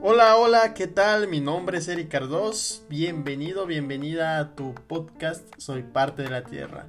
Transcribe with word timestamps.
Hola, 0.00 0.36
hola, 0.36 0.74
¿qué 0.74 0.86
tal? 0.86 1.26
Mi 1.26 1.40
nombre 1.40 1.78
es 1.78 1.88
Eric 1.88 2.08
Cardos. 2.08 2.84
Bienvenido, 2.88 3.66
bienvenida 3.66 4.38
a 4.38 4.54
tu 4.54 4.76
podcast 4.86 5.44
Soy 5.56 5.82
parte 5.82 6.22
de 6.22 6.30
la 6.30 6.44
Tierra. 6.44 6.86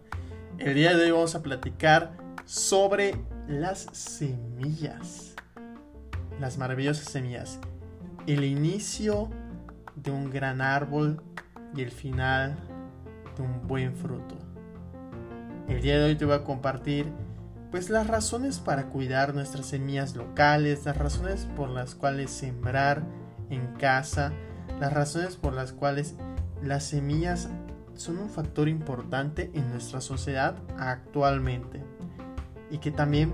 El 0.60 0.76
día 0.76 0.96
de 0.96 1.06
hoy 1.06 1.12
vamos 1.12 1.34
a 1.34 1.42
platicar 1.42 2.16
sobre 2.46 3.16
las 3.48 3.88
semillas. 3.94 5.34
Las 6.40 6.60
maravillosas 6.60 7.06
semillas. 7.06 7.60
El 8.28 8.44
inicio 8.44 9.32
de 9.96 10.12
un 10.12 10.30
gran 10.30 10.62
árbol 10.62 11.24
y 11.76 11.82
el 11.82 11.90
final 11.90 12.56
de 13.36 13.42
un 13.42 13.68
buen 13.68 13.96
fruto. 13.96 14.38
El 15.68 15.82
día 15.82 15.98
de 15.98 16.06
hoy 16.06 16.16
te 16.16 16.26
voy 16.26 16.36
a 16.36 16.44
compartir 16.44 17.12
pues 17.72 17.90
las 17.90 18.08
razones 18.08 18.60
para 18.60 18.88
cuidar 18.88 19.34
nuestras 19.34 19.68
semillas 19.68 20.16
locales, 20.16 20.86
las 20.86 20.98
razones 20.98 21.48
por 21.56 21.70
las 21.70 21.96
cuales 21.96 22.32
sembrar 22.32 23.04
en 23.50 23.74
casa, 23.76 24.32
las 24.80 24.94
razones 24.94 25.36
por 25.36 25.54
las 25.54 25.72
cuales 25.74 26.16
las 26.64 26.84
semillas 26.84 27.50
son 27.96 28.18
un 28.18 28.30
factor 28.30 28.70
importante 28.70 29.52
en 29.54 29.70
nuestra 29.70 30.02
sociedad 30.02 30.56
actualmente 30.78 31.84
y 32.72 32.80
que 32.80 32.92
también 32.92 33.34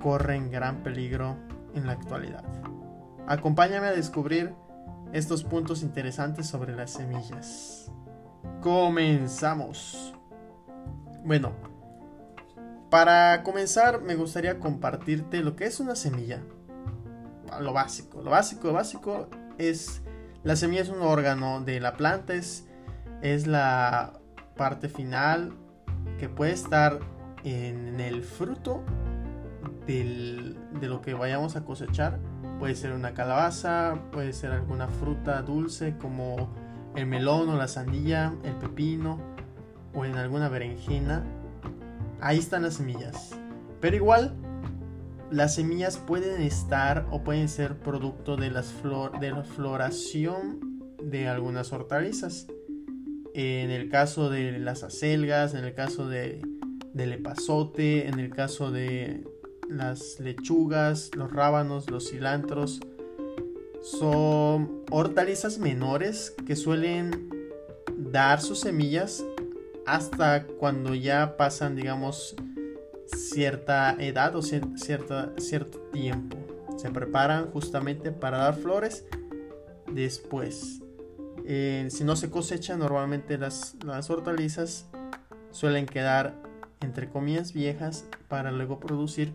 corren 0.00 0.50
gran 0.50 0.82
peligro 0.82 1.36
en 1.74 1.86
la 1.86 1.92
actualidad. 1.92 2.44
Acompáñame 3.26 3.88
a 3.88 3.92
descubrir 3.92 4.54
estos 5.12 5.44
puntos 5.44 5.82
interesantes 5.82 6.46
sobre 6.46 6.74
las 6.74 6.92
semillas. 6.92 7.90
Comenzamos. 8.60 10.14
Bueno, 11.24 11.73
para 12.94 13.42
comenzar, 13.42 14.02
me 14.02 14.14
gustaría 14.14 14.60
compartirte 14.60 15.42
lo 15.42 15.56
que 15.56 15.64
es 15.64 15.80
una 15.80 15.96
semilla. 15.96 16.44
Lo 17.60 17.72
básico, 17.72 18.22
lo 18.22 18.30
básico, 18.30 18.68
lo 18.68 18.74
básico 18.74 19.28
es 19.58 20.00
la 20.44 20.54
semilla 20.54 20.82
es 20.82 20.90
un 20.90 21.02
órgano 21.02 21.60
de 21.60 21.80
la 21.80 21.96
planta, 21.96 22.34
es, 22.34 22.68
es 23.20 23.48
la 23.48 24.12
parte 24.56 24.88
final 24.88 25.54
que 26.20 26.28
puede 26.28 26.52
estar 26.52 27.00
en 27.42 27.98
el 27.98 28.22
fruto 28.22 28.84
de 29.88 30.54
lo 30.80 31.02
que 31.02 31.14
vayamos 31.14 31.56
a 31.56 31.64
cosechar. 31.64 32.20
Puede 32.60 32.76
ser 32.76 32.92
una 32.92 33.12
calabaza, 33.12 33.98
puede 34.12 34.32
ser 34.32 34.52
alguna 34.52 34.86
fruta 34.86 35.42
dulce 35.42 35.96
como 35.98 36.48
el 36.94 37.06
melón 37.06 37.48
o 37.48 37.56
la 37.56 37.66
sandía, 37.66 38.36
el 38.44 38.54
pepino 38.54 39.18
o 39.96 40.04
en 40.04 40.14
alguna 40.14 40.48
berenjena 40.48 41.24
ahí 42.24 42.38
están 42.38 42.62
las 42.62 42.74
semillas. 42.74 43.30
Pero 43.80 43.96
igual, 43.96 44.34
las 45.30 45.54
semillas 45.54 45.98
pueden 45.98 46.40
estar 46.40 47.06
o 47.10 47.22
pueden 47.22 47.50
ser 47.50 47.78
producto 47.78 48.36
de, 48.36 48.50
las 48.50 48.72
de 49.20 49.30
la 49.30 49.44
floración 49.44 50.82
de 51.02 51.28
algunas 51.28 51.72
hortalizas. 51.72 52.46
En 53.34 53.70
el 53.70 53.90
caso 53.90 54.30
de 54.30 54.58
las 54.58 54.82
acelgas, 54.84 55.52
en 55.54 55.64
el 55.64 55.74
caso 55.74 56.08
de, 56.08 56.40
del 56.94 57.12
epazote, 57.12 58.08
en 58.08 58.18
el 58.18 58.30
caso 58.30 58.70
de 58.70 59.24
las 59.68 60.18
lechugas, 60.18 61.10
los 61.14 61.30
rábanos, 61.30 61.90
los 61.90 62.08
cilantros, 62.10 62.80
son 63.82 64.82
hortalizas 64.90 65.58
menores 65.58 66.34
que 66.46 66.56
suelen 66.56 67.28
dar 67.98 68.40
sus 68.40 68.60
semillas 68.60 69.22
hasta 69.86 70.46
cuando 70.46 70.94
ya 70.94 71.36
pasan, 71.36 71.76
digamos, 71.76 72.36
cierta 73.06 73.96
edad 73.98 74.34
o 74.36 74.42
cierto 74.42 75.80
tiempo. 75.92 76.36
Se 76.76 76.90
preparan 76.90 77.50
justamente 77.50 78.10
para 78.10 78.38
dar 78.38 78.54
flores 78.54 79.06
después. 79.92 80.80
Eh, 81.46 81.86
si 81.90 82.04
no 82.04 82.16
se 82.16 82.30
cosecha, 82.30 82.76
normalmente 82.76 83.38
las, 83.38 83.76
las 83.84 84.10
hortalizas 84.10 84.86
suelen 85.50 85.86
quedar 85.86 86.34
entre 86.80 87.08
comillas 87.08 87.52
viejas 87.52 88.06
para 88.28 88.50
luego 88.50 88.80
producir 88.80 89.34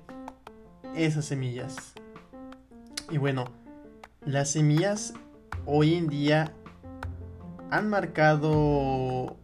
esas 0.96 1.26
semillas. 1.26 1.94
Y 3.10 3.18
bueno, 3.18 3.46
las 4.26 4.52
semillas 4.52 5.14
hoy 5.66 5.96
en 5.96 6.08
día 6.08 6.54
han 7.72 7.90
marcado 7.90 9.38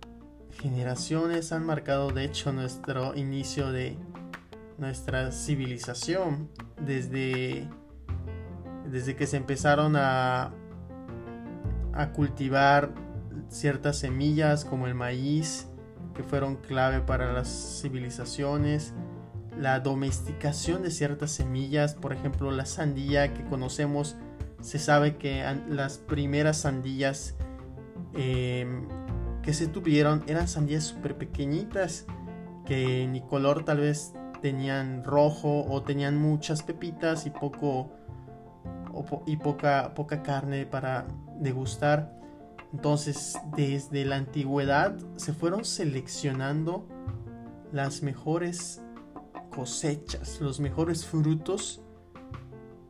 generaciones 0.61 1.51
han 1.51 1.65
marcado 1.65 2.09
de 2.09 2.25
hecho 2.25 2.53
nuestro 2.53 3.15
inicio 3.15 3.71
de 3.71 3.97
nuestra 4.77 5.31
civilización 5.31 6.49
desde 6.81 7.67
desde 8.89 9.15
que 9.15 9.27
se 9.27 9.37
empezaron 9.37 9.95
a 9.95 10.53
a 11.93 12.11
cultivar 12.11 12.93
ciertas 13.49 13.97
semillas 13.97 14.65
como 14.65 14.87
el 14.87 14.95
maíz 14.95 15.67
que 16.13 16.23
fueron 16.23 16.55
clave 16.55 17.01
para 17.01 17.31
las 17.33 17.79
civilizaciones 17.81 18.93
la 19.57 19.79
domesticación 19.79 20.83
de 20.83 20.91
ciertas 20.91 21.31
semillas 21.31 21.95
por 21.95 22.13
ejemplo 22.13 22.51
la 22.51 22.65
sandía 22.65 23.33
que 23.33 23.43
conocemos 23.45 24.15
se 24.61 24.79
sabe 24.79 25.17
que 25.17 25.43
las 25.69 25.99
primeras 25.99 26.57
sandías 26.61 27.35
em, 28.13 28.87
que 29.45 29.53
se 29.53 29.67
tuvieron 29.67 30.23
eran 30.25 30.47
sandías 30.47 30.83
súper 30.85 31.17
pequeñitas 31.17 32.07
que 32.65 33.07
ni 33.07 33.21
color 33.21 33.63
tal 33.63 33.77
vez 33.77 34.15
tenían 34.41 35.03
rojo 35.03 35.63
o 35.69 35.83
tenían 35.83 36.17
muchas 36.17 36.63
pepitas 36.63 37.27
y 37.27 37.29
poco 37.29 37.91
y 39.27 39.37
poca, 39.37 39.93
poca 39.93 40.23
carne 40.23 40.65
para 40.65 41.05
degustar. 41.39 42.11
Entonces, 42.73 43.37
desde 43.55 44.03
la 44.03 44.15
antigüedad 44.15 44.97
se 45.15 45.31
fueron 45.31 45.63
seleccionando 45.63 46.87
las 47.71 48.01
mejores 48.01 48.81
cosechas, 49.53 50.41
los 50.41 50.59
mejores 50.59 51.05
frutos 51.05 51.83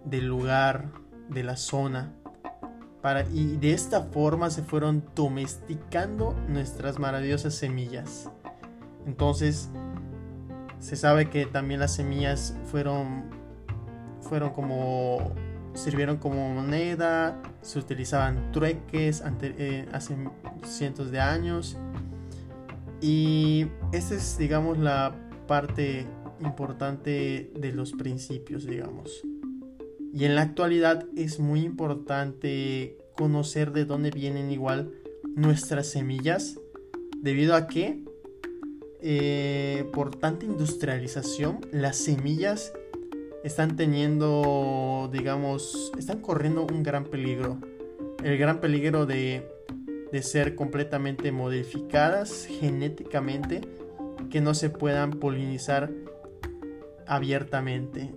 del 0.05 0.27
lugar, 0.27 0.91
de 1.29 1.43
la 1.43 1.57
zona 1.57 2.13
y 3.33 3.57
de 3.57 3.73
esta 3.73 4.01
forma 4.01 4.49
se 4.49 4.63
fueron 4.63 5.03
domesticando 5.15 6.35
nuestras 6.47 6.97
maravillosas 6.97 7.53
semillas. 7.53 8.31
Entonces, 9.05 9.69
se 10.79 10.95
sabe 10.95 11.29
que 11.29 11.45
también 11.45 11.79
las 11.79 11.93
semillas 11.93 12.57
fueron, 12.65 13.25
fueron 14.21 14.51
como, 14.53 15.33
sirvieron 15.75 16.17
como 16.17 16.49
moneda, 16.49 17.39
se 17.61 17.77
utilizaban 17.77 18.51
trueques 18.51 19.23
eh, 19.41 19.87
hace 19.91 20.15
cientos 20.63 21.11
de 21.11 21.19
años. 21.19 21.77
Y 23.01 23.67
esta 23.91 24.15
es, 24.15 24.37
digamos, 24.39 24.79
la 24.79 25.13
parte 25.47 26.07
importante 26.39 27.51
de 27.55 27.71
los 27.71 27.91
principios, 27.93 28.65
digamos. 28.65 29.21
Y 30.15 30.23
en 30.23 30.35
la 30.35 30.43
actualidad 30.43 31.05
es 31.17 31.41
muy 31.41 31.63
importante 31.63 32.97
conocer 33.17 33.73
de 33.73 33.83
dónde 33.83 34.11
vienen 34.11 34.49
igual 34.49 34.93
nuestras 35.35 35.87
semillas, 35.87 36.57
debido 37.17 37.53
a 37.53 37.67
que 37.67 37.99
eh, 39.01 39.83
por 39.91 40.15
tanta 40.15 40.45
industrialización 40.45 41.59
las 41.73 41.97
semillas 41.97 42.71
están 43.43 43.75
teniendo, 43.75 45.09
digamos, 45.11 45.91
están 45.99 46.21
corriendo 46.21 46.65
un 46.65 46.81
gran 46.81 47.03
peligro. 47.03 47.57
El 48.23 48.37
gran 48.37 48.61
peligro 48.61 49.05
de, 49.05 49.45
de 50.13 50.23
ser 50.23 50.55
completamente 50.55 51.33
modificadas 51.33 52.45
genéticamente, 52.45 53.59
que 54.29 54.39
no 54.39 54.53
se 54.53 54.69
puedan 54.69 55.11
polinizar 55.19 55.91
abiertamente 57.05 58.13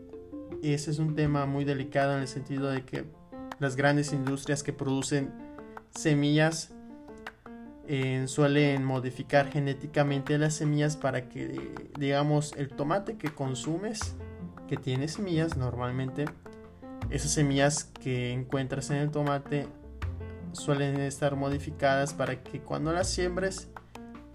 ese 0.63 0.91
es 0.91 0.99
un 0.99 1.15
tema 1.15 1.47
muy 1.47 1.65
delicado 1.65 2.15
en 2.15 2.21
el 2.21 2.29
sentido 2.29 2.71
de 2.71 2.85
que 2.85 3.05
las 3.59 3.77
grandes 3.77 4.13
industrias 4.13 4.63
que 4.63 4.73
producen 4.73 5.33
semillas 5.91 6.73
eh, 7.87 8.25
suelen 8.27 8.85
modificar 8.85 9.51
genéticamente 9.51 10.37
las 10.39 10.55
semillas 10.55 10.97
para 10.97 11.29
que, 11.29 11.73
digamos, 11.99 12.53
el 12.57 12.69
tomate 12.69 13.17
que 13.17 13.31
consumes, 13.31 14.15
que 14.69 14.77
tiene 14.77 15.09
semillas 15.09 15.57
normalmente, 15.57 16.27
esas 17.11 17.33
semillas 17.33 17.85
que 17.85 18.33
encuentras 18.33 18.91
en 18.91 18.97
el 18.97 19.11
tomate 19.11 19.67
suelen 20.53 21.01
estar 21.01 21.37
modificadas 21.37 22.13
para 22.13 22.43
que 22.43 22.61
cuando 22.61 22.93
las 22.93 23.09
siembres 23.09 23.69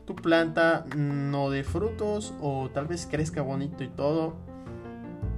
tu 0.05 0.15
planta 0.15 0.85
no 0.95 1.49
dé 1.49 1.63
frutos 1.63 2.33
o 2.41 2.69
tal 2.73 2.87
vez 2.87 3.07
crezca 3.09 3.41
bonito 3.41 3.83
y 3.83 3.89
todo, 3.89 4.35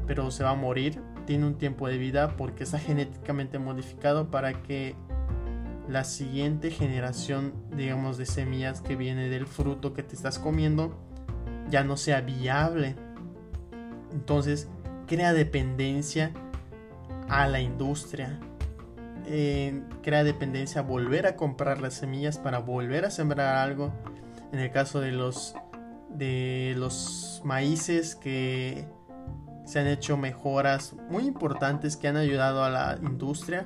pero 0.07 0.31
se 0.31 0.43
va 0.43 0.51
a 0.51 0.55
morir. 0.55 1.01
Tiene 1.25 1.45
un 1.45 1.55
tiempo 1.57 1.87
de 1.87 1.97
vida 1.97 2.35
porque 2.37 2.63
está 2.63 2.79
genéticamente 2.79 3.59
modificado 3.59 4.29
para 4.29 4.61
que 4.61 4.95
la 5.89 6.03
siguiente 6.03 6.71
generación, 6.71 7.53
digamos, 7.75 8.17
de 8.17 8.25
semillas 8.25 8.81
que 8.81 8.95
viene 8.95 9.29
del 9.29 9.47
fruto 9.47 9.93
que 9.93 10.03
te 10.03 10.15
estás 10.15 10.39
comiendo 10.39 10.95
ya 11.69 11.83
no 11.83 11.97
sea 11.97 12.21
viable. 12.21 12.95
Entonces 14.11 14.67
crea 15.07 15.33
dependencia 15.33 16.31
a 17.29 17.47
la 17.47 17.59
industria. 17.59 18.39
Eh, 19.27 19.81
crea 20.03 20.23
dependencia 20.23 20.81
a 20.81 20.83
volver 20.83 21.25
a 21.25 21.35
comprar 21.35 21.81
las 21.81 21.95
semillas 21.95 22.37
para 22.37 22.59
volver 22.59 23.05
a 23.05 23.11
sembrar 23.11 23.57
algo. 23.57 23.91
En 24.51 24.59
el 24.59 24.71
caso 24.71 24.99
de 25.01 25.11
los 25.11 25.55
de 26.09 26.73
los 26.77 27.41
maíces 27.43 28.15
que 28.15 28.85
se 29.65 29.79
han 29.79 29.87
hecho 29.87 30.17
mejoras 30.17 30.95
muy 31.09 31.25
importantes 31.25 31.97
que 31.97 32.07
han 32.07 32.17
ayudado 32.17 32.63
a 32.63 32.69
la 32.69 32.97
industria 33.01 33.65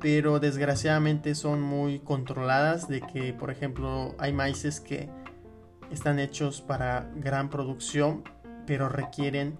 pero 0.00 0.40
desgraciadamente 0.40 1.36
son 1.36 1.62
muy 1.62 2.00
controladas 2.00 2.88
de 2.88 3.00
que 3.00 3.32
por 3.32 3.50
ejemplo 3.50 4.14
hay 4.18 4.32
maíces 4.32 4.80
que 4.80 5.08
están 5.90 6.18
hechos 6.18 6.60
para 6.60 7.10
gran 7.16 7.50
producción 7.50 8.24
pero 8.66 8.88
requieren 8.88 9.58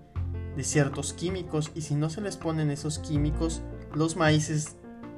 de 0.56 0.64
ciertos 0.64 1.12
químicos 1.12 1.70
y 1.74 1.82
si 1.82 1.94
no 1.94 2.10
se 2.10 2.20
les 2.20 2.36
ponen 2.36 2.70
esos 2.70 2.98
químicos 2.98 3.62
los 3.94 4.16
maíces 4.16 4.76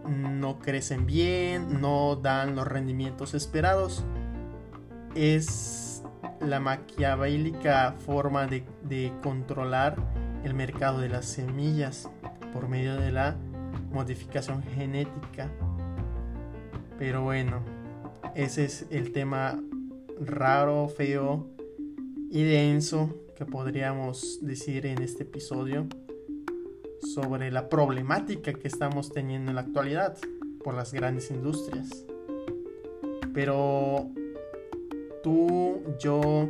no 0.08 0.58
crecen 0.58 1.06
bien 1.06 1.80
no 1.80 2.16
dan 2.16 2.56
los 2.56 2.66
rendimientos 2.66 3.34
esperados. 3.34 4.04
Es 5.14 6.02
la 6.40 6.60
maquiavélica 6.60 7.94
forma 8.04 8.46
de, 8.46 8.64
de 8.82 9.12
controlar 9.22 9.96
el 10.44 10.54
mercado 10.54 11.00
de 11.00 11.08
las 11.08 11.24
semillas 11.24 12.08
por 12.52 12.68
medio 12.68 12.96
de 12.96 13.10
la 13.10 13.36
modificación 13.90 14.62
genética. 14.62 15.50
Pero 16.98 17.22
bueno, 17.22 17.62
ese 18.34 18.64
es 18.64 18.86
el 18.90 19.12
tema 19.12 19.60
raro, 20.20 20.88
feo 20.88 21.46
y 22.30 22.42
denso 22.44 23.10
que 23.36 23.44
podríamos 23.44 24.38
decir 24.42 24.86
en 24.86 25.02
este 25.02 25.24
episodio 25.24 25.86
sobre 27.00 27.50
la 27.50 27.68
problemática 27.68 28.52
que 28.52 28.68
estamos 28.68 29.12
teniendo 29.12 29.50
en 29.50 29.56
la 29.56 29.62
actualidad 29.62 30.16
por 30.62 30.74
las 30.74 30.92
grandes 30.92 31.30
industrias. 31.30 32.04
Pero 33.32 34.10
tú, 35.22 35.82
yo, 35.98 36.48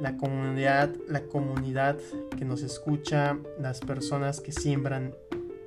la 0.00 0.16
comunidad, 0.16 0.94
la 1.08 1.22
comunidad 1.22 1.98
que 2.36 2.44
nos 2.44 2.62
escucha, 2.62 3.38
las 3.58 3.80
personas 3.80 4.40
que 4.40 4.52
siembran 4.52 5.14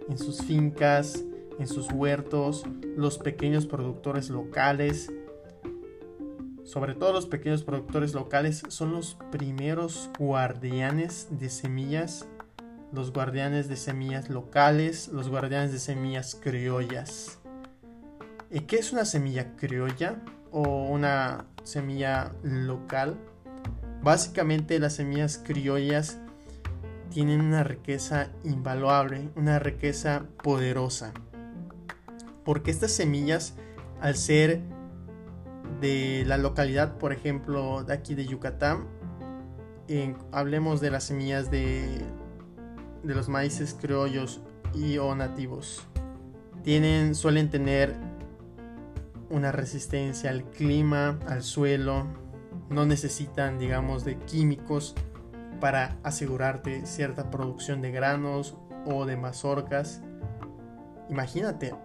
en 0.10 0.18
sus 0.18 0.42
fincas, 0.42 1.24
en 1.60 1.68
sus 1.68 1.92
huertos, 1.92 2.64
los 2.96 3.18
pequeños 3.18 3.66
productores 3.66 4.30
locales, 4.30 5.12
sobre 6.64 6.96
todo 6.96 7.12
los 7.12 7.26
pequeños 7.26 7.64
productores 7.64 8.14
locales, 8.14 8.64
son 8.70 8.94
los 8.94 9.18
primeros 9.32 10.10
guardianes 10.18 11.28
de 11.32 11.50
semillas, 11.50 12.28
los 12.94 13.12
guardianes 13.12 13.68
de 13.68 13.76
semillas 13.76 14.30
locales, 14.30 15.10
los 15.10 15.30
guardianes 15.30 15.72
de 15.72 15.80
semillas 15.80 16.36
criollas. 16.42 17.40
¿Y 18.50 18.62
qué 18.62 18.78
es 18.78 18.94
una 18.94 19.06
semilla 19.06 19.56
criolla 19.56 20.22
o 20.52 20.86
una 20.88 21.46
semilla 21.64 22.34
local? 22.44 23.18
Básicamente 24.04 24.80
las 24.80 24.94
semillas 24.94 25.38
criollas 25.38 26.18
tienen 27.12 27.42
una 27.42 27.64
riqueza 27.64 28.30
invaluable, 28.44 29.30
una 29.36 29.60
riqueza 29.60 30.24
poderosa. 30.42 31.14
Porque 32.44 32.72
estas 32.72 32.92
semillas, 32.92 33.54
al 34.00 34.16
ser 34.16 34.62
de 35.80 36.24
la 36.26 36.38
localidad, 36.38 36.98
por 36.98 37.14
ejemplo, 37.14 37.84
de 37.84 37.94
aquí 37.94 38.16
de 38.16 38.26
Yucatán, 38.26 38.88
hablemos 40.32 40.82
de 40.82 40.90
las 40.90 41.04
semillas 41.04 41.52
de, 41.52 42.02
de 43.04 43.16
los 43.16 43.30
maíces 43.30 43.78
criollos 43.80 44.42
y 44.74 44.98
o 44.98 45.14
nativos. 45.16 45.86
Tienen, 46.64 47.14
suelen 47.14 47.50
tener 47.50 47.96
una 49.30 49.52
resistencia 49.52 50.30
al 50.30 50.44
clima, 50.44 51.20
al 51.28 51.44
suelo, 51.44 52.08
no 52.72 52.86
necesitan, 52.86 53.60
digamos, 53.60 54.06
de 54.06 54.18
químicos 54.18 54.96
para 55.60 55.98
asegurarte 56.04 56.86
cierta 56.86 57.30
producción 57.30 57.82
de 57.82 57.92
granos 57.92 58.58
o 58.86 59.06
de 59.06 59.18
mazorcas. 59.18 60.02
Imagínate. 61.10 61.76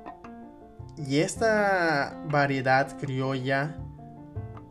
Y 0.97 1.19
esta 1.19 2.23
variedad 2.31 2.97
criolla 2.99 3.77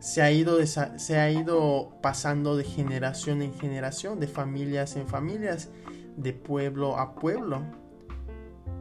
se 0.00 0.22
ha, 0.22 0.32
ido 0.32 0.58
se 0.66 1.18
ha 1.18 1.30
ido 1.30 1.92
pasando 2.02 2.56
de 2.56 2.64
generación 2.64 3.42
en 3.42 3.54
generación, 3.54 4.18
de 4.18 4.26
familias 4.26 4.96
en 4.96 5.06
familias, 5.06 5.70
de 6.16 6.32
pueblo 6.32 6.98
a 6.98 7.14
pueblo. 7.14 7.62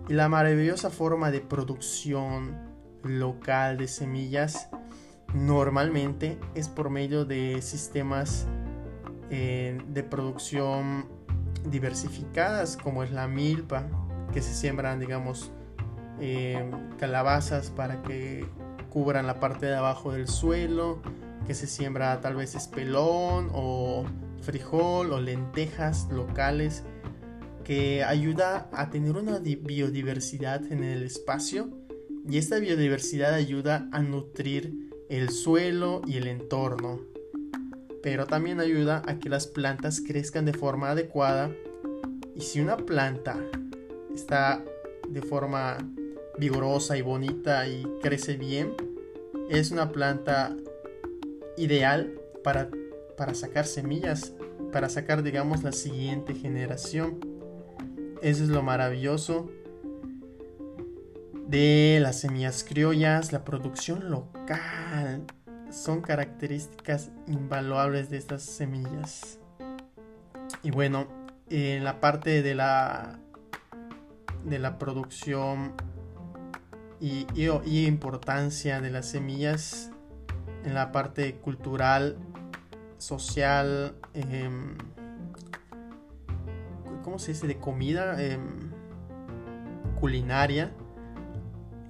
Y 0.07 0.13
la 0.13 0.29
maravillosa 0.29 0.89
forma 0.89 1.31
de 1.31 1.41
producción 1.41 2.57
local 3.03 3.77
de 3.77 3.87
semillas 3.87 4.69
normalmente 5.33 6.37
es 6.53 6.69
por 6.69 6.89
medio 6.89 7.25
de 7.25 7.61
sistemas 7.61 8.47
eh, 9.29 9.77
de 9.87 10.03
producción 10.03 11.07
diversificadas 11.65 12.77
como 12.77 13.03
es 13.03 13.11
la 13.11 13.27
milpa 13.27 13.87
que 14.33 14.41
se 14.41 14.53
siembran 14.53 14.99
digamos 14.99 15.51
eh, 16.19 16.69
calabazas 16.99 17.71
para 17.71 18.01
que 18.03 18.45
cubran 18.89 19.27
la 19.27 19.39
parte 19.39 19.65
de 19.65 19.75
abajo 19.75 20.11
del 20.11 20.27
suelo 20.27 21.01
que 21.45 21.53
se 21.53 21.67
siembra 21.67 22.21
tal 22.21 22.35
vez 22.35 22.55
espelón 22.55 23.49
o 23.53 24.05
frijol 24.41 25.11
o 25.11 25.19
lentejas 25.19 26.07
locales 26.11 26.83
que 27.65 28.03
ayuda 28.03 28.69
a 28.71 28.89
tener 28.91 29.17
una 29.17 29.39
biodiversidad 29.39 30.71
en 30.71 30.83
el 30.83 31.03
espacio. 31.03 31.69
Y 32.29 32.37
esta 32.37 32.59
biodiversidad 32.59 33.33
ayuda 33.33 33.89
a 33.91 34.01
nutrir 34.01 34.84
el 35.09 35.29
suelo 35.29 36.01
y 36.07 36.17
el 36.17 36.27
entorno 36.27 37.01
pero 38.05 38.27
también 38.27 38.59
ayuda 38.59 39.01
a 39.07 39.17
que 39.17 39.29
las 39.29 39.47
plantas 39.47 39.99
crezcan 39.99 40.45
de 40.45 40.53
forma 40.53 40.91
adecuada. 40.91 41.49
Y 42.35 42.41
si 42.41 42.61
una 42.61 42.77
planta 42.77 43.35
está 44.13 44.63
de 45.09 45.23
forma 45.23 45.79
vigorosa 46.37 46.97
y 46.97 47.01
bonita 47.01 47.67
y 47.67 47.83
crece 48.03 48.37
bien, 48.37 48.75
es 49.49 49.71
una 49.71 49.91
planta 49.91 50.55
ideal 51.57 52.13
para, 52.43 52.69
para 53.17 53.33
sacar 53.33 53.65
semillas, 53.65 54.33
para 54.71 54.87
sacar, 54.87 55.23
digamos, 55.23 55.63
la 55.63 55.71
siguiente 55.71 56.35
generación. 56.35 57.19
Eso 58.21 58.43
es 58.43 58.49
lo 58.49 58.61
maravilloso 58.61 59.49
de 61.47 61.99
las 62.01 62.19
semillas 62.19 62.63
criollas, 62.63 63.31
la 63.31 63.45
producción 63.45 64.09
local 64.09 65.25
son 65.69 66.01
características 66.01 67.11
invaluables 67.27 68.09
de 68.09 68.17
estas 68.17 68.43
semillas. 68.43 69.39
Y 70.63 70.71
bueno, 70.71 71.07
en 71.49 71.83
la 71.83 71.99
parte 71.99 72.41
de 72.41 72.55
la 72.55 73.19
de 74.45 74.59
la 74.59 74.77
producción 74.77 75.73
y, 76.99 77.25
importancia 77.85 78.79
de 78.79 78.89
las 78.89 79.07
semillas 79.07 79.91
en 80.63 80.73
la 80.73 80.91
parte 80.91 81.35
cultural, 81.35 82.17
social, 82.97 83.95
em, 84.13 84.77
¿cómo 87.03 87.19
se 87.19 87.33
dice? 87.33 87.47
De 87.47 87.57
comida, 87.57 88.21
em, 88.23 88.71
culinaria. 89.99 90.71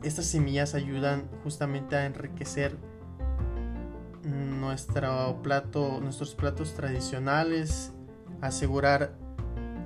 Estas 0.06 0.28
semillas 0.28 0.76
ayudan 0.76 1.28
justamente 1.44 1.96
a 1.96 2.06
enriquecer 2.06 2.78
nuestro 4.24 5.42
plato, 5.42 6.00
nuestros 6.00 6.36
platos 6.36 6.76
tradicionales, 6.76 7.92
asegurar 8.40 9.16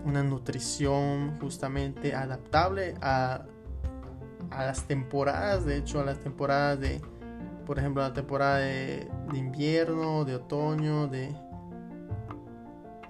una 0.03 0.21
nutrición 0.21 1.39
justamente 1.39 2.15
adaptable 2.15 2.95
a, 3.01 3.45
a 4.51 4.65
las 4.65 4.83
temporadas, 4.83 5.63
de 5.63 5.77
hecho 5.77 6.01
a 6.01 6.03
las 6.03 6.19
temporadas 6.19 6.81
de, 6.81 7.01
por 7.65 7.79
ejemplo, 7.79 8.01
la 8.01 8.13
temporada 8.13 8.57
de, 8.57 9.09
invierno, 9.33 10.25
de 10.25 10.35
otoño, 10.35 11.07
de, 11.07 11.33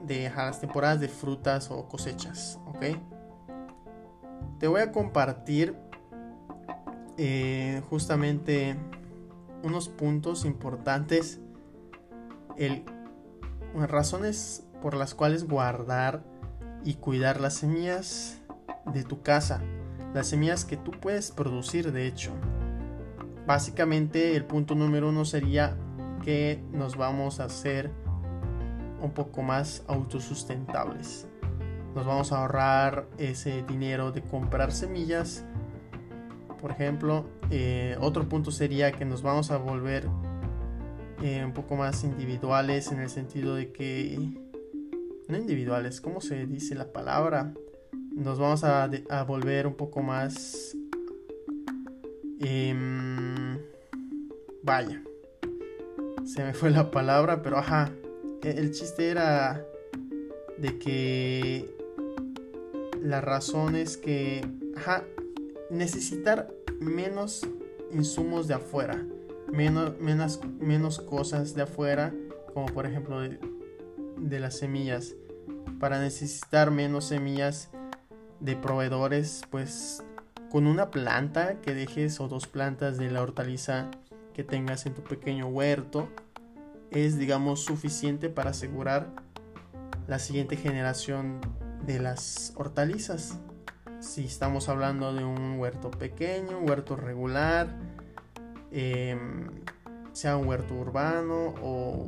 de 0.03 0.27
a 0.27 0.45
las 0.45 0.61
temporadas 0.61 0.99
de 0.99 1.07
frutas 1.07 1.71
o 1.71 1.87
cosechas, 1.87 2.59
¿ok? 2.67 2.85
Te 4.59 4.67
voy 4.67 4.81
a 4.81 4.91
compartir 4.91 5.88
eh, 7.21 7.81
justamente 7.89 8.77
unos 9.61 9.89
puntos 9.89 10.45
importantes, 10.45 11.41
razones 13.73 14.65
por 14.81 14.95
las 14.95 15.15
cuales 15.15 15.45
guardar 15.45 16.23
y 16.85 16.93
cuidar 16.93 17.41
las 17.41 17.55
semillas 17.55 18.39
de 18.93 19.03
tu 19.03 19.21
casa, 19.21 19.61
las 20.13 20.27
semillas 20.27 20.63
que 20.63 20.77
tú 20.77 20.91
puedes 20.91 21.31
producir 21.31 21.91
de 21.91 22.07
hecho. 22.07 22.31
Básicamente 23.45 24.37
el 24.37 24.45
punto 24.45 24.73
número 24.73 25.09
uno 25.09 25.25
sería 25.25 25.75
que 26.23 26.63
nos 26.71 26.95
vamos 26.95 27.41
a 27.41 27.45
hacer 27.45 27.91
un 29.01 29.11
poco 29.11 29.41
más 29.41 29.83
autosustentables. 29.87 31.27
Nos 31.95 32.05
vamos 32.05 32.31
a 32.31 32.39
ahorrar 32.39 33.07
ese 33.17 33.63
dinero 33.63 34.13
de 34.13 34.21
comprar 34.21 34.71
semillas. 34.71 35.43
Por 36.59 36.71
ejemplo, 36.71 37.25
eh, 37.51 37.95
otro 37.99 38.27
punto 38.27 38.51
sería 38.51 38.91
que 38.91 39.05
nos 39.05 39.21
vamos 39.21 39.51
a 39.51 39.57
volver 39.57 40.07
eh, 41.21 41.43
un 41.43 41.53
poco 41.53 41.75
más 41.75 42.03
individuales 42.03 42.91
en 42.91 42.99
el 42.99 43.09
sentido 43.09 43.55
de 43.55 43.71
que... 43.71 44.19
No 45.27 45.37
individuales, 45.37 46.01
¿cómo 46.01 46.21
se 46.21 46.47
dice 46.47 46.75
la 46.75 46.91
palabra? 46.91 47.53
Nos 48.15 48.39
vamos 48.39 48.63
a, 48.63 48.89
volver 49.27 49.67
un 49.67 49.75
poco 49.75 50.01
más... 50.01 50.75
Em, 52.41 53.59
vaya, 54.63 55.03
se 56.25 56.43
me 56.43 56.53
fue 56.53 56.71
la 56.71 56.89
palabra, 56.89 57.41
pero 57.41 57.57
ajá, 57.57 57.91
e, 58.41 58.49
el 58.51 58.71
chiste 58.71 59.09
era 59.09 59.65
de 60.57 60.79
que 60.79 61.69
la 63.01 63.21
razón 63.21 63.75
es 63.75 63.97
que, 63.97 64.45
ajá, 64.77 65.03
necesitar 65.69 66.51
menos 66.79 67.47
insumos 67.91 68.47
de 68.47 68.55
afuera, 68.55 69.05
menos, 69.51 69.99
menos, 69.99 70.39
menos 70.59 70.99
cosas 70.99 71.55
de 71.55 71.63
afuera, 71.63 72.13
como 72.53 72.67
por 72.67 72.85
ejemplo 72.85 73.21
de, 73.21 73.39
de 74.17 74.39
las 74.39 74.57
semillas. 74.57 75.15
Para 75.79 75.99
necesitar 75.99 76.71
menos 76.71 77.05
semillas 77.05 77.69
de 78.39 78.55
proveedores, 78.55 79.43
pues 79.49 80.03
con 80.51 80.67
una 80.67 80.89
planta 80.89 81.61
que 81.61 81.73
dejes 81.73 82.19
o 82.19 82.27
dos 82.27 82.47
plantas 82.47 82.97
de 82.97 83.11
la 83.11 83.21
hortaliza 83.21 83.89
que 84.33 84.43
tengas 84.43 84.85
en 84.85 84.93
tu 84.93 85.03
pequeño 85.03 85.47
huerto 85.47 86.09
es 86.91 87.17
digamos 87.17 87.63
suficiente 87.63 88.29
para 88.29 88.51
asegurar 88.51 89.07
la 90.07 90.17
siguiente 90.17 90.57
generación 90.57 91.39
de 91.85 91.99
las 91.99 92.53
hortalizas. 92.55 93.37
Si 93.99 94.25
estamos 94.25 94.69
hablando 94.69 95.13
de 95.13 95.25
un 95.25 95.59
huerto 95.59 95.91
pequeño, 95.91 96.59
un 96.59 96.69
huerto 96.69 96.95
regular, 96.95 97.67
em, 98.71 99.49
sea 100.13 100.37
un 100.37 100.47
huerto 100.47 100.73
urbano 100.75 101.53
o 101.61 102.07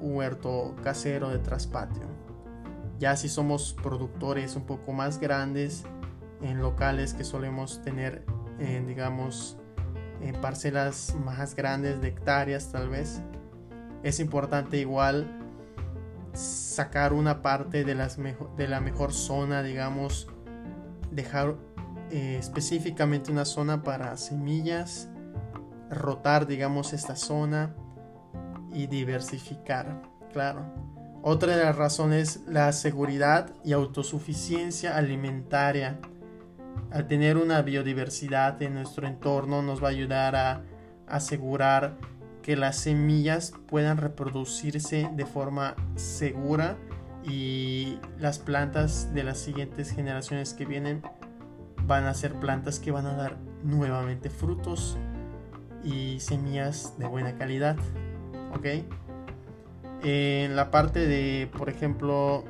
un 0.00 0.16
huerto 0.16 0.76
casero 0.82 1.30
de 1.30 1.38
traspatio. 1.38 2.04
Ya 3.00 3.16
si 3.16 3.28
somos 3.28 3.74
productores 3.82 4.54
un 4.54 4.64
poco 4.64 4.92
más 4.92 5.18
grandes, 5.18 5.84
en 6.40 6.60
locales 6.60 7.14
que 7.14 7.24
solemos 7.24 7.82
tener, 7.82 8.24
en, 8.60 8.86
digamos, 8.86 9.58
en 10.20 10.40
parcelas 10.40 11.16
más 11.24 11.56
grandes 11.56 12.00
de 12.00 12.08
hectáreas 12.08 12.70
tal 12.70 12.88
vez, 12.88 13.22
es 14.04 14.20
importante 14.20 14.78
igual 14.78 15.40
sacar 16.32 17.12
una 17.12 17.42
parte 17.42 17.84
de, 17.84 17.94
las 17.94 18.18
de 18.56 18.68
la 18.68 18.80
mejor 18.80 19.12
zona, 19.12 19.62
digamos, 19.62 20.28
dejar 21.14 21.56
eh, 22.10 22.36
específicamente 22.38 23.30
una 23.30 23.44
zona 23.44 23.82
para 23.82 24.16
semillas, 24.16 25.08
rotar, 25.90 26.46
digamos, 26.46 26.92
esta 26.92 27.16
zona 27.16 27.74
y 28.72 28.86
diversificar, 28.86 30.02
claro. 30.32 30.64
Otra 31.22 31.56
de 31.56 31.64
las 31.64 31.76
razones, 31.76 32.40
la 32.46 32.70
seguridad 32.72 33.50
y 33.64 33.72
autosuficiencia 33.72 34.96
alimentaria. 34.96 35.98
Al 36.90 37.06
tener 37.06 37.38
una 37.38 37.62
biodiversidad 37.62 38.60
en 38.60 38.74
nuestro 38.74 39.06
entorno 39.06 39.62
nos 39.62 39.82
va 39.82 39.88
a 39.88 39.92
ayudar 39.92 40.36
a 40.36 40.62
asegurar 41.06 41.96
que 42.42 42.56
las 42.56 42.76
semillas 42.76 43.54
puedan 43.68 43.96
reproducirse 43.96 45.08
de 45.14 45.24
forma 45.24 45.76
segura 45.96 46.76
y 47.26 47.98
las 48.18 48.38
plantas 48.38 49.12
de 49.14 49.24
las 49.24 49.38
siguientes 49.38 49.90
generaciones 49.90 50.54
que 50.54 50.64
vienen 50.64 51.02
van 51.86 52.04
a 52.04 52.14
ser 52.14 52.34
plantas 52.34 52.80
que 52.80 52.90
van 52.90 53.06
a 53.06 53.14
dar 53.14 53.36
nuevamente 53.62 54.30
frutos 54.30 54.96
y 55.82 56.20
semillas 56.20 56.98
de 56.98 57.06
buena 57.06 57.36
calidad 57.36 57.76
ok 58.54 58.66
en 60.02 60.56
la 60.56 60.70
parte 60.70 61.06
de 61.06 61.50
por 61.56 61.68
ejemplo 61.68 62.44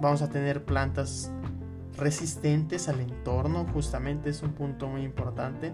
vamos 0.00 0.22
a 0.22 0.30
tener 0.30 0.64
plantas 0.64 1.32
resistentes 1.96 2.88
al 2.88 3.00
entorno 3.00 3.66
justamente 3.72 4.30
es 4.30 4.42
un 4.42 4.52
punto 4.52 4.88
muy 4.88 5.02
importante 5.02 5.72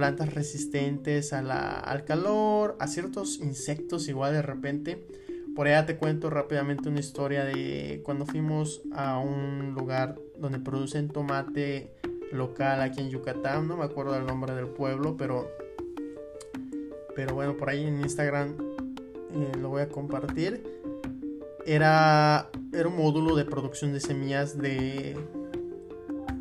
plantas 0.00 0.32
resistentes 0.32 1.34
al 1.34 2.04
calor, 2.06 2.74
a 2.80 2.86
ciertos 2.86 3.38
insectos 3.38 4.08
igual 4.08 4.32
de 4.32 4.40
repente. 4.40 5.06
Por 5.54 5.66
allá 5.66 5.86
te 5.86 5.96
cuento 5.96 6.30
rápidamente 6.30 6.88
una 6.88 7.00
historia 7.00 7.44
de 7.44 8.00
cuando 8.04 8.26
fuimos 8.26 8.82
a 8.92 9.18
un 9.18 9.74
lugar 9.74 10.18
donde 10.38 10.58
producen 10.58 11.08
tomate 11.08 11.92
local 12.32 12.80
aquí 12.80 13.00
en 13.00 13.10
Yucatán, 13.10 13.68
no 13.68 13.76
me 13.76 13.84
acuerdo 13.84 14.12
del 14.12 14.26
nombre 14.26 14.54
del 14.54 14.68
pueblo, 14.68 15.16
pero 15.16 15.50
pero 17.14 17.34
bueno, 17.34 17.56
por 17.56 17.68
ahí 17.68 17.84
en 17.84 18.00
Instagram 18.00 18.56
eh, 19.32 19.52
lo 19.58 19.68
voy 19.70 19.82
a 19.82 19.88
compartir. 19.88 20.62
Era, 21.66 22.48
era 22.72 22.88
un 22.88 22.96
módulo 22.96 23.34
de 23.36 23.44
producción 23.44 23.92
de 23.92 24.00
semillas 24.00 24.56
de 24.56 25.18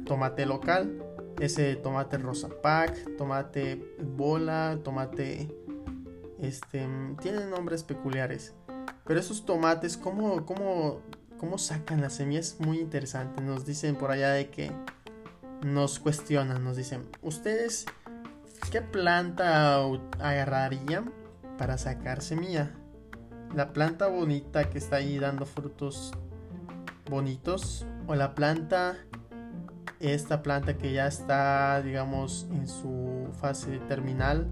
tomate 0.05 0.45
local 0.45 1.03
ese 1.39 1.75
tomate 1.77 2.17
rosa 2.17 2.49
pack, 2.61 3.15
tomate 3.17 3.81
bola, 4.01 4.77
tomate 4.83 5.47
este 6.41 6.87
tienen 7.21 7.49
nombres 7.49 7.83
peculiares. 7.83 8.53
Pero 9.09 9.19
esos 9.19 9.43
tomates 9.43 9.97
cómo 9.97 10.45
cómo 10.45 11.01
cómo 11.39 11.57
sacan 11.57 11.99
las 11.99 12.13
semillas 12.13 12.57
muy 12.59 12.77
interesante. 12.77 13.41
Nos 13.41 13.65
dicen 13.65 13.95
por 13.95 14.11
allá 14.11 14.29
de 14.33 14.51
que 14.51 14.71
nos 15.65 15.97
cuestionan, 15.97 16.63
nos 16.63 16.77
dicen, 16.77 17.09
"¿Ustedes 17.23 17.87
qué 18.71 18.83
planta 18.83 19.83
agarrarían 20.19 21.11
para 21.57 21.79
sacar 21.79 22.21
semilla?" 22.21 22.69
La 23.55 23.73
planta 23.73 24.05
bonita 24.05 24.69
que 24.69 24.77
está 24.77 24.97
ahí 24.97 25.17
dando 25.17 25.47
frutos 25.47 26.13
bonitos 27.09 27.87
o 28.05 28.13
la 28.13 28.35
planta 28.35 28.95
esta 29.99 30.43
planta 30.43 30.77
que 30.77 30.93
ya 30.93 31.07
está, 31.07 31.81
digamos, 31.81 32.45
en 32.51 32.67
su 32.67 33.27
fase 33.41 33.79
terminal, 33.87 34.47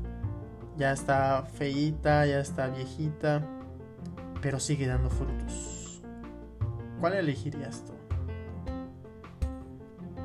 ya 0.78 0.94
está 0.94 1.44
feita, 1.44 2.26
ya 2.26 2.40
está 2.40 2.70
viejita, 2.70 3.48
pero 4.42 4.60
sigue 4.60 4.88
dando 4.88 5.10
frutos. 5.10 6.02
¿Cuál 7.00 7.14
elegirías 7.14 7.84
tú? 7.86 7.94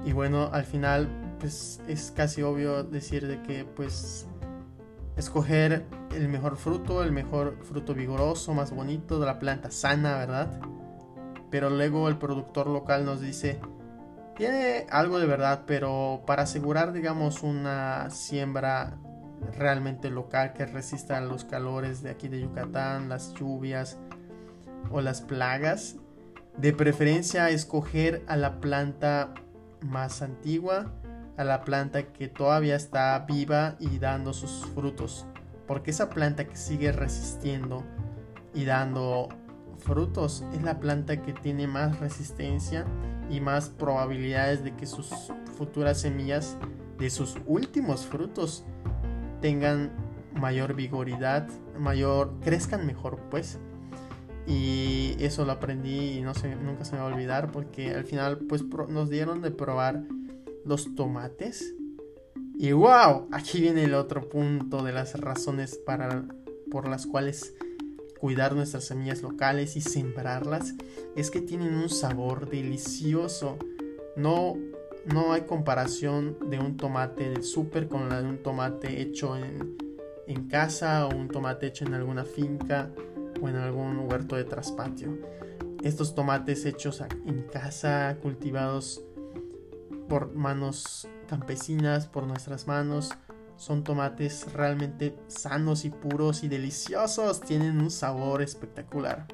Y 0.04 0.12
bueno, 0.12 0.50
al 0.52 0.64
final, 0.64 1.08
pues 1.38 1.80
es 1.86 2.10
casi 2.10 2.42
obvio 2.42 2.82
decir 2.82 3.26
de 3.28 3.40
que, 3.42 3.64
pues, 3.64 4.26
escoger 5.16 5.84
el 6.12 6.28
mejor 6.28 6.56
fruto, 6.56 7.02
el 7.02 7.12
mejor 7.12 7.58
fruto 7.62 7.94
vigoroso, 7.94 8.54
más 8.54 8.72
bonito, 8.72 9.20
de 9.20 9.26
la 9.26 9.38
planta 9.38 9.70
sana, 9.70 10.16
¿verdad? 10.18 10.60
Pero 11.50 11.70
luego 11.70 12.08
el 12.08 12.18
productor 12.18 12.66
local 12.66 13.04
nos 13.04 13.20
dice, 13.20 13.60
tiene 14.36 14.86
algo 14.90 15.18
de 15.18 15.26
verdad, 15.26 15.64
pero 15.66 16.22
para 16.26 16.42
asegurar, 16.44 16.92
digamos, 16.92 17.42
una 17.42 18.10
siembra 18.10 18.98
realmente 19.56 20.10
local 20.10 20.52
que 20.52 20.66
resista 20.66 21.20
los 21.20 21.44
calores 21.44 22.02
de 22.02 22.10
aquí 22.10 22.28
de 22.28 22.40
Yucatán, 22.40 23.08
las 23.08 23.34
lluvias 23.34 23.98
o 24.90 25.00
las 25.00 25.20
plagas, 25.20 25.96
de 26.56 26.72
preferencia 26.72 27.50
escoger 27.50 28.22
a 28.26 28.36
la 28.36 28.60
planta 28.60 29.34
más 29.80 30.22
antigua, 30.22 30.92
a 31.36 31.44
la 31.44 31.64
planta 31.64 32.12
que 32.12 32.28
todavía 32.28 32.76
está 32.76 33.18
viva 33.20 33.76
y 33.80 33.98
dando 33.98 34.32
sus 34.32 34.66
frutos, 34.74 35.26
porque 35.66 35.90
esa 35.90 36.10
planta 36.10 36.46
que 36.46 36.56
sigue 36.56 36.92
resistiendo 36.92 37.84
y 38.54 38.64
dando 38.64 39.28
frutos 39.78 40.44
es 40.52 40.62
la 40.62 40.78
planta 40.78 41.22
que 41.22 41.32
tiene 41.32 41.66
más 41.66 41.98
resistencia 42.00 42.84
y 43.30 43.40
más 43.40 43.70
probabilidades 43.70 44.62
de 44.62 44.76
que 44.76 44.86
sus 44.86 45.08
futuras 45.56 46.00
semillas 46.00 46.56
de 46.98 47.10
sus 47.10 47.36
últimos 47.46 48.06
frutos 48.06 48.64
tengan 49.42 49.90
mayor 50.34 50.74
vigoridad, 50.74 51.46
mayor, 51.78 52.32
crezcan 52.42 52.86
mejor 52.86 53.18
pues. 53.30 53.58
Y 54.46 55.14
eso 55.20 55.44
lo 55.44 55.52
aprendí 55.52 56.18
y 56.18 56.22
no 56.22 56.34
sé, 56.34 56.56
nunca 56.56 56.84
se 56.84 56.94
me 56.94 57.02
va 57.02 57.10
a 57.10 57.14
olvidar 57.14 57.52
porque 57.52 57.94
al 57.94 58.04
final 58.04 58.38
pues 58.38 58.64
nos 58.88 59.10
dieron 59.10 59.42
de 59.42 59.50
probar 59.50 60.04
los 60.64 60.94
tomates. 60.94 61.74
Y 62.58 62.72
wow, 62.72 63.28
aquí 63.32 63.60
viene 63.60 63.84
el 63.84 63.94
otro 63.94 64.28
punto 64.28 64.82
de 64.82 64.92
las 64.92 65.20
razones 65.20 65.76
para, 65.76 66.24
por 66.70 66.88
las 66.88 67.06
cuales 67.06 67.54
cuidar 68.20 68.54
nuestras 68.54 68.84
semillas 68.84 69.22
locales 69.22 69.76
y 69.76 69.80
sembrarlas 69.80 70.74
es 71.16 71.30
que 71.30 71.40
tienen 71.40 71.74
un 71.74 71.88
sabor 71.88 72.48
delicioso. 72.48 73.58
No, 74.16 74.56
no 75.06 75.32
hay 75.32 75.42
comparación 75.42 76.38
de 76.48 76.58
un 76.58 76.76
tomate 76.76 77.30
del 77.30 77.42
súper 77.42 77.88
con 77.88 78.08
la 78.08 78.22
de 78.22 78.28
un 78.28 78.42
tomate 78.42 79.00
hecho 79.00 79.36
en, 79.36 79.76
en 80.26 80.48
casa 80.48 81.06
o 81.06 81.14
un 81.14 81.28
tomate 81.28 81.66
hecho 81.66 81.84
en 81.84 81.94
alguna 81.94 82.24
finca. 82.24 82.90
o 83.40 83.48
en 83.48 83.56
algún 83.56 83.98
huerto 84.08 84.36
de 84.36 84.44
traspatio. 84.44 85.18
Estos 85.82 86.14
tomates 86.14 86.64
hechos 86.64 87.02
en 87.26 87.42
casa, 87.42 88.16
cultivados 88.22 89.02
por 90.08 90.32
manos 90.32 91.08
campesinas, 91.26 92.06
por 92.06 92.24
nuestras 92.24 92.68
manos, 92.68 93.10
son 93.56 93.82
tomates 93.82 94.52
realmente 94.52 95.16
sanos 95.26 95.84
y 95.84 95.90
puros 95.90 96.44
y 96.44 96.48
deliciosos. 96.48 97.40
Tienen 97.40 97.80
un 97.80 97.90
sabor 97.90 98.42
espectacular. 98.42 99.26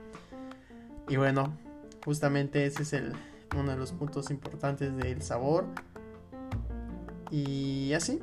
Y 1.08 1.16
bueno, 1.16 1.58
justamente 2.04 2.64
ese 2.64 2.82
es 2.82 2.92
el, 2.94 3.12
uno 3.56 3.70
de 3.70 3.76
los 3.76 3.92
puntos 3.92 4.30
importantes 4.30 4.96
del 4.96 5.22
sabor. 5.22 5.66
Y 7.30 7.92
así. 7.92 8.20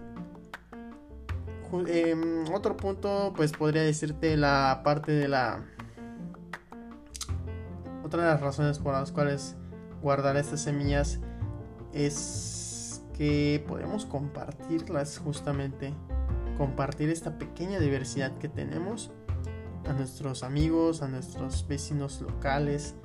Em, 1.88 2.46
otro 2.54 2.78
punto, 2.78 3.34
pues 3.36 3.52
podría 3.52 3.82
decirte 3.82 4.38
la 4.38 4.82
parte 4.84 5.12
de 5.12 5.28
la... 5.28 5.66
Otra 8.04 8.24
de 8.24 8.30
las 8.30 8.42
razones 8.42 8.80
por 8.80 8.94
las 8.94 9.12
cuales 9.12 9.56
guardar 10.02 10.38
estas 10.38 10.62
semillas 10.62 11.20
es 11.92 13.04
que 13.14 13.64
podemos 13.68 14.06
compartirlas 14.06 15.18
justamente. 15.18 15.94
Compartir 16.58 17.10
esta 17.10 17.38
pequeña 17.38 17.80
diversidad 17.80 18.38
que 18.38 18.48
tenemos 18.48 19.12
a 19.88 19.94
nuestros 19.94 20.44
amigos, 20.44 21.02
a 21.02 21.08
nuestros 21.08 21.68
vecinos 21.68 22.22
locales, 22.22 22.96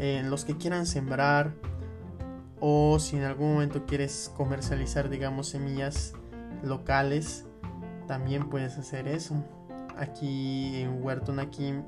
en 0.00 0.30
los 0.30 0.46
que 0.46 0.56
quieran 0.56 0.86
sembrar 0.86 1.52
o 2.58 2.98
si 2.98 3.16
en 3.16 3.24
algún 3.24 3.52
momento 3.52 3.84
quieres 3.84 4.32
comercializar 4.34 5.10
digamos 5.10 5.48
semillas 5.48 6.14
locales 6.62 7.44
también 8.06 8.48
puedes 8.48 8.76
hacer 8.76 9.06
eso. 9.06 9.44
Aquí 9.96 10.80
en 10.80 11.04
Huerto 11.04 11.32
Nakim 11.32 11.84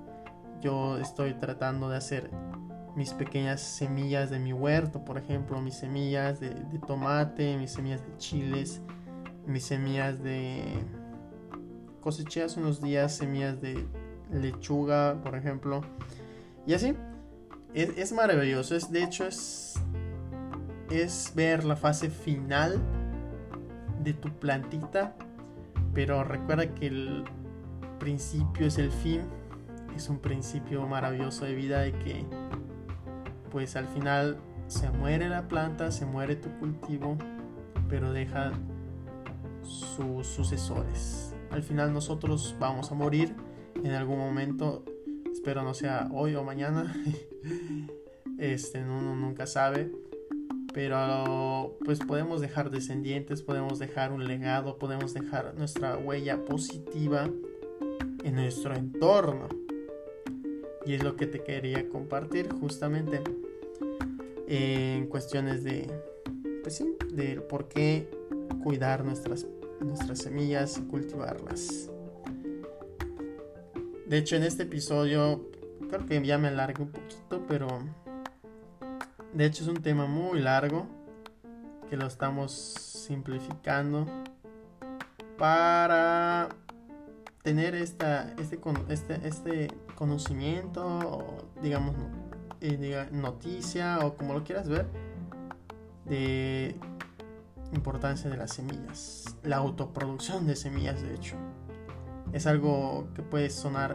yo 0.60 0.98
estoy 0.98 1.34
tratando 1.34 1.88
de 1.88 1.96
hacer 1.96 2.30
mis 2.94 3.14
pequeñas 3.14 3.62
semillas 3.62 4.28
de 4.28 4.38
mi 4.38 4.52
huerto 4.52 5.04
por 5.04 5.16
ejemplo 5.16 5.60
mis 5.62 5.74
semillas 5.74 6.38
de, 6.38 6.50
tomate 6.86 7.56
mis 7.56 7.72
semillas 7.72 8.06
de 8.06 8.16
chiles 8.18 8.82
mis 9.46 9.64
semillas 9.64 10.22
de 10.22 10.62
coseché 12.02 12.44
unos 12.58 12.82
días 12.82 13.16
semillas 13.16 13.62
de 13.62 13.86
lechuga 14.30 15.18
por 15.22 15.34
ejemplo 15.34 15.80
y 16.66 16.74
así 16.74 16.94
es, 17.74 18.12
maravilloso. 18.12 18.74
Es, 18.74 18.90
de 18.90 19.02
hecho, 19.02 19.26
es, 19.26 19.74
es 20.90 21.32
ver 21.34 21.64
la 21.64 21.76
fase 21.76 22.10
final 22.10 22.80
de 24.02 24.12
tu 24.14 24.30
plantita. 24.38 25.14
Pero 25.94 26.24
recuerda 26.24 26.74
que 26.74 26.86
el 26.86 27.24
principio 27.98 28.66
es 28.66 28.78
el 28.78 28.90
fin. 28.90 29.22
Es 29.96 30.08
un 30.08 30.18
principio 30.18 30.86
maravilloso 30.86 31.44
de 31.44 31.54
vida 31.54 31.80
de 31.80 31.92
que 31.92 32.24
pues 33.50 33.76
al 33.76 33.86
final 33.88 34.38
se 34.66 34.88
muere 34.90 35.28
la 35.28 35.46
planta, 35.46 35.90
se 35.90 36.06
muere 36.06 36.36
tu 36.36 36.48
cultivo, 36.58 37.18
pero 37.90 38.10
deja 38.10 38.52
sus 39.62 40.26
sucesores. 40.26 41.34
Al 41.50 41.62
final 41.62 41.92
nosotros 41.92 42.56
vamos 42.58 42.90
a 42.90 42.94
morir 42.94 43.36
en 43.84 43.92
algún 43.92 44.18
momento 44.18 44.84
Espero 45.42 45.64
no 45.64 45.74
sea 45.74 46.08
hoy 46.12 46.36
o 46.36 46.44
mañana. 46.44 46.94
este, 48.38 48.80
uno 48.80 49.16
nunca 49.16 49.44
sabe. 49.48 49.90
Pero 50.72 51.76
pues 51.84 51.98
podemos 51.98 52.40
dejar 52.40 52.70
descendientes, 52.70 53.42
podemos 53.42 53.80
dejar 53.80 54.12
un 54.12 54.24
legado, 54.28 54.78
podemos 54.78 55.14
dejar 55.14 55.56
nuestra 55.56 55.98
huella 55.98 56.44
positiva 56.44 57.28
en 58.22 58.34
nuestro 58.36 58.76
entorno. 58.76 59.48
Y 60.86 60.94
es 60.94 61.02
lo 61.02 61.16
que 61.16 61.26
te 61.26 61.42
quería 61.42 61.88
compartir 61.88 62.48
justamente 62.52 63.20
en 64.46 65.08
cuestiones 65.08 65.64
de, 65.64 65.90
pues 66.62 66.76
sí, 66.76 66.96
de 67.12 67.40
por 67.40 67.66
qué 67.66 68.08
cuidar 68.62 69.04
nuestras, 69.04 69.44
nuestras 69.80 70.20
semillas 70.20 70.78
y 70.78 70.82
cultivarlas. 70.82 71.91
De 74.06 74.18
hecho, 74.18 74.36
en 74.36 74.42
este 74.42 74.64
episodio 74.64 75.48
creo 75.88 76.06
que 76.06 76.24
ya 76.24 76.38
me 76.38 76.48
alargué 76.48 76.82
un 76.82 76.90
poquito, 76.90 77.44
pero 77.46 77.68
de 79.32 79.46
hecho 79.46 79.62
es 79.62 79.68
un 79.68 79.82
tema 79.82 80.06
muy 80.06 80.40
largo 80.40 80.86
que 81.88 81.96
lo 81.96 82.06
estamos 82.06 82.52
simplificando 82.52 84.06
para 85.38 86.48
tener 87.42 87.74
esta, 87.74 88.34
este, 88.38 88.58
este, 88.88 89.28
este 89.28 89.68
conocimiento, 89.94 91.48
digamos, 91.62 91.94
eh, 92.60 93.08
noticia 93.12 93.98
o 94.00 94.16
como 94.16 94.34
lo 94.34 94.44
quieras 94.44 94.68
ver, 94.68 94.86
de 96.04 96.76
importancia 97.72 98.30
de 98.30 98.36
las 98.36 98.52
semillas, 98.52 99.36
la 99.42 99.56
autoproducción 99.56 100.46
de 100.46 100.56
semillas, 100.56 101.02
de 101.02 101.14
hecho 101.14 101.36
es 102.32 102.46
algo 102.46 103.08
que 103.14 103.22
puede 103.22 103.50
sonar 103.50 103.94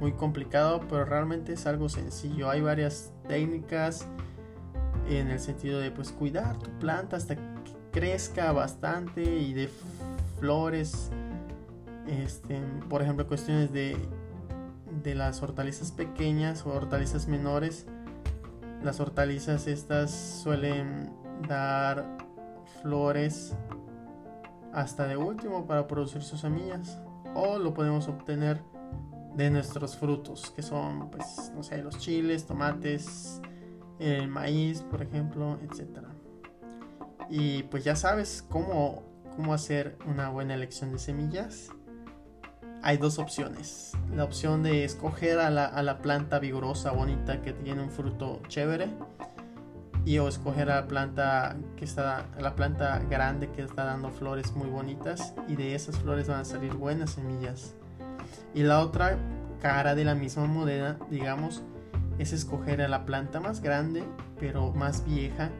muy 0.00 0.12
complicado, 0.12 0.80
pero 0.88 1.04
realmente 1.04 1.52
es 1.52 1.66
algo 1.66 1.88
sencillo. 1.88 2.48
Hay 2.48 2.60
varias 2.60 3.12
técnicas 3.28 4.06
en 5.08 5.28
el 5.28 5.40
sentido 5.40 5.78
de 5.80 5.90
pues 5.90 6.10
cuidar 6.12 6.58
tu 6.58 6.70
planta 6.78 7.16
hasta 7.16 7.36
que 7.36 7.42
crezca 7.92 8.52
bastante 8.52 9.22
y 9.22 9.52
de 9.52 9.68
flores. 10.38 11.10
Este, 12.06 12.60
por 12.88 13.02
ejemplo, 13.02 13.26
cuestiones 13.26 13.72
de, 13.72 13.96
de 15.02 15.14
las 15.14 15.42
hortalizas 15.42 15.92
pequeñas 15.92 16.64
o 16.64 16.70
hortalizas 16.70 17.28
menores. 17.28 17.86
Las 18.82 19.00
hortalizas 19.00 19.66
estas 19.66 20.10
suelen 20.10 21.12
dar 21.46 22.16
flores 22.80 23.54
hasta 24.72 25.06
de 25.06 25.16
último 25.16 25.66
para 25.66 25.86
producir 25.86 26.22
sus 26.22 26.40
semillas 26.40 26.98
o 27.34 27.58
lo 27.58 27.74
podemos 27.74 28.08
obtener 28.08 28.62
de 29.34 29.50
nuestros 29.50 29.96
frutos, 29.96 30.52
que 30.54 30.62
son, 30.62 31.10
pues, 31.10 31.52
no 31.54 31.62
sé, 31.62 31.78
los 31.78 31.98
chiles, 31.98 32.46
tomates, 32.46 33.40
el 33.98 34.28
maíz, 34.28 34.82
por 34.82 35.02
ejemplo, 35.02 35.58
etc. 35.62 36.06
Y 37.28 37.62
pues 37.64 37.84
ya 37.84 37.94
sabes 37.94 38.44
cómo, 38.48 39.02
cómo 39.36 39.54
hacer 39.54 39.96
una 40.06 40.30
buena 40.30 40.54
elección 40.54 40.92
de 40.92 40.98
semillas. 40.98 41.68
Hay 42.82 42.96
dos 42.96 43.18
opciones. 43.18 43.92
La 44.14 44.24
opción 44.24 44.62
de 44.62 44.84
escoger 44.84 45.38
a 45.38 45.50
la, 45.50 45.66
a 45.66 45.82
la 45.82 45.98
planta 45.98 46.38
vigorosa, 46.38 46.92
bonita, 46.92 47.42
que 47.42 47.52
tiene 47.52 47.82
un 47.82 47.90
fruto 47.90 48.40
chévere. 48.48 48.88
Y 50.04 50.18
o 50.18 50.28
escoger 50.28 50.68
la 50.68 50.86
planta 50.88 51.56
que 51.76 51.84
está, 51.84 52.26
la 52.38 52.56
planta 52.56 52.98
grande 53.10 53.50
que 53.50 53.62
está 53.62 53.84
dando 53.84 54.10
flores 54.10 54.52
muy 54.52 54.68
bonitas. 54.68 55.34
Y 55.48 55.56
de 55.56 55.74
esas 55.74 55.98
flores 55.98 56.28
van 56.28 56.40
a 56.40 56.44
salir 56.44 56.74
buenas 56.74 57.10
semillas. 57.10 57.74
Y 58.54 58.62
la 58.62 58.80
otra 58.80 59.18
cara 59.60 59.94
de 59.94 60.04
la 60.04 60.14
misma 60.14 60.46
moneda, 60.46 60.98
digamos, 61.10 61.62
es 62.18 62.32
escoger 62.32 62.82
a 62.82 62.88
la 62.88 63.04
planta 63.06 63.40
más 63.40 63.60
grande, 63.60 64.04
pero 64.38 64.72
más 64.72 65.04
vieja, 65.04 65.50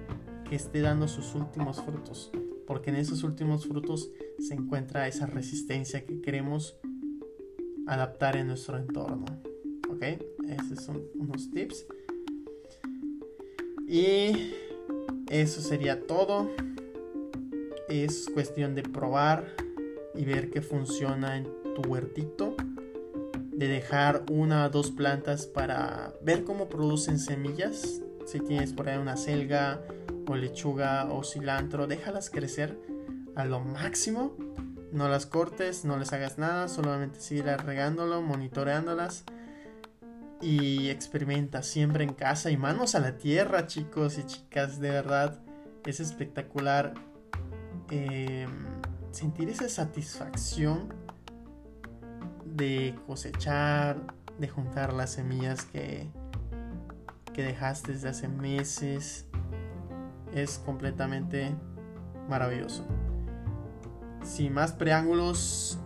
que 0.48 0.56
esté 0.56 0.80
dando 0.80 1.06
sus 1.06 1.34
últimos 1.34 1.80
frutos. 1.80 2.32
Porque 2.66 2.90
en 2.90 2.96
esos 2.96 3.22
últimos 3.22 3.66
frutos 3.66 4.10
se 4.38 4.54
encuentra 4.54 5.06
esa 5.06 5.26
resistencia 5.26 6.04
que 6.04 6.20
queremos 6.20 6.76
adaptar 7.86 8.36
en 8.36 8.48
nuestro 8.48 8.78
entorno. 8.78 9.24
¿Ok? 9.90 10.02
Esos 10.48 10.84
son 10.84 11.02
unos 11.14 11.50
tips. 11.50 11.86
Y 13.90 14.54
eso 15.28 15.60
sería 15.60 16.06
todo. 16.06 16.48
Es 17.88 18.30
cuestión 18.32 18.76
de 18.76 18.84
probar 18.84 19.52
y 20.14 20.24
ver 20.24 20.50
qué 20.50 20.62
funciona 20.62 21.36
en 21.36 21.48
tu 21.74 21.82
huertito 21.90 22.54
de 23.50 23.66
dejar 23.66 24.22
una 24.30 24.66
o 24.66 24.70
dos 24.70 24.92
plantas 24.92 25.46
para 25.46 26.14
ver 26.22 26.44
cómo 26.44 26.68
producen 26.68 27.18
semillas. 27.18 28.00
Si 28.26 28.38
tienes 28.38 28.72
por 28.72 28.88
ahí 28.88 28.96
una 28.96 29.16
selga 29.16 29.82
o 30.28 30.36
lechuga 30.36 31.12
o 31.12 31.24
cilantro, 31.24 31.88
déjalas 31.88 32.30
crecer 32.30 32.78
a 33.34 33.44
lo 33.44 33.58
máximo. 33.58 34.36
No 34.92 35.08
las 35.08 35.26
cortes, 35.26 35.84
no 35.84 35.98
les 35.98 36.12
hagas 36.12 36.38
nada, 36.38 36.68
solamente 36.68 37.18
sigue 37.18 37.56
regándolo, 37.56 38.22
monitoreándolas 38.22 39.24
y 40.40 40.88
experimenta 40.88 41.62
siempre 41.62 42.04
en 42.04 42.14
casa 42.14 42.50
y 42.50 42.56
manos 42.56 42.94
a 42.94 43.00
la 43.00 43.16
tierra, 43.16 43.66
chicos 43.66 44.18
y 44.18 44.24
chicas, 44.24 44.80
de 44.80 44.90
verdad 44.90 45.38
es 45.84 46.00
espectacular 46.00 46.94
em, 47.90 48.50
sentir 49.10 49.48
esa 49.48 49.68
satisfacción 49.68 50.94
de 52.44 52.94
cosechar, 53.06 53.98
de 54.38 54.48
juntar 54.48 54.92
las 54.92 55.10
semillas 55.10 55.64
que, 55.64 56.08
que 57.32 57.42
dejaste 57.42 57.92
desde 57.92 58.08
hace 58.08 58.28
meses. 58.28 59.26
Es 60.34 60.58
completamente 60.58 61.54
maravilloso. 62.28 62.86
Sin 64.22 64.52
más 64.52 64.72
preángulos, 64.72 65.78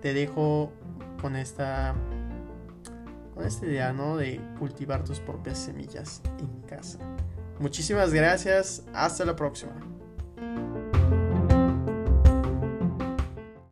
te 0.00 0.14
dejo 0.14 0.72
con 1.20 1.36
esta 1.36 1.94
con 3.40 3.48
esta 3.48 3.64
idea, 3.64 3.92
¿no? 3.94 4.18
De 4.18 4.38
cultivar 4.58 5.02
tus 5.02 5.18
propias 5.18 5.58
semillas 5.58 6.20
en 6.40 6.60
casa. 6.68 6.98
Muchísimas 7.58 8.12
gracias, 8.12 8.84
hasta 8.92 9.24
la 9.24 9.34
próxima. 9.34 9.72